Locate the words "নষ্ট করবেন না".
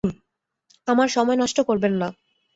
1.37-2.07